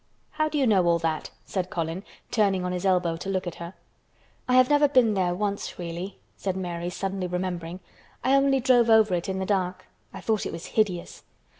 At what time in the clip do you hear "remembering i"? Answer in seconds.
7.27-8.35